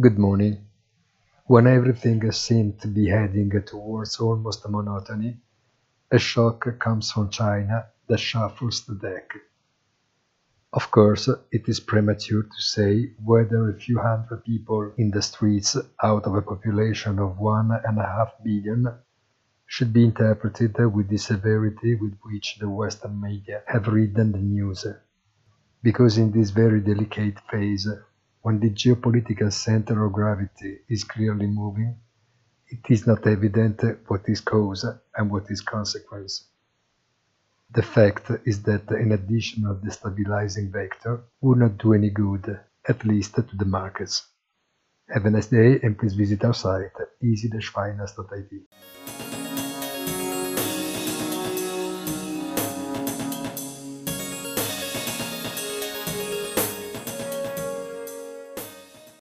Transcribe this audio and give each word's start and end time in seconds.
Good 0.00 0.16
morning. 0.16 0.64
When 1.46 1.66
everything 1.66 2.30
seemed 2.30 2.80
to 2.82 2.86
be 2.86 3.08
heading 3.08 3.50
towards 3.66 4.20
almost 4.20 4.68
monotony, 4.68 5.40
a 6.12 6.18
shock 6.20 6.78
comes 6.78 7.10
from 7.10 7.30
China 7.30 7.86
that 8.06 8.20
shuffles 8.20 8.86
the 8.86 8.94
deck. 8.94 9.32
Of 10.72 10.92
course, 10.92 11.28
it 11.50 11.68
is 11.68 11.80
premature 11.80 12.44
to 12.44 12.60
say 12.60 13.12
whether 13.24 13.68
a 13.68 13.74
few 13.80 13.98
hundred 13.98 14.44
people 14.44 14.92
in 14.98 15.10
the 15.10 15.20
streets 15.20 15.76
out 16.00 16.26
of 16.26 16.34
a 16.36 16.42
population 16.42 17.18
of 17.18 17.40
one 17.40 17.72
and 17.72 17.98
a 17.98 18.06
half 18.06 18.34
billion 18.44 18.86
should 19.66 19.92
be 19.92 20.04
interpreted 20.04 20.76
with 20.94 21.08
the 21.08 21.18
severity 21.18 21.96
with 21.96 22.16
which 22.22 22.58
the 22.60 22.68
Western 22.68 23.20
media 23.20 23.62
have 23.66 23.88
written 23.88 24.30
the 24.30 24.38
news. 24.38 24.86
Because 25.82 26.18
in 26.18 26.30
this 26.30 26.50
very 26.50 26.80
delicate 26.82 27.40
phase, 27.50 27.88
when 28.42 28.60
the 28.60 28.70
geopolitical 28.70 29.52
center 29.52 30.04
of 30.04 30.12
gravity 30.12 30.78
is 30.88 31.04
clearly 31.04 31.46
moving, 31.46 31.96
it 32.68 32.90
is 32.90 33.06
not 33.06 33.26
evident 33.26 33.82
what 34.08 34.28
is 34.28 34.40
cause 34.40 34.84
and 35.16 35.30
what 35.30 35.50
is 35.50 35.60
consequence. 35.60 36.44
The 37.70 37.82
fact 37.82 38.30
is 38.44 38.62
that 38.62 38.90
an 38.90 39.12
additional 39.12 39.76
destabilizing 39.76 40.70
vector 40.70 41.24
would 41.40 41.58
not 41.58 41.78
do 41.78 41.92
any 41.92 42.10
good, 42.10 42.58
at 42.88 43.04
least 43.04 43.34
to 43.34 43.56
the 43.56 43.64
markets. 43.64 44.26
Have 45.08 45.26
a 45.26 45.30
nice 45.30 45.46
day 45.46 45.80
and 45.82 45.98
please 45.98 46.14
visit 46.14 46.44
our 46.44 46.54
site 46.54 46.92
easy-finance.it. 47.22 49.67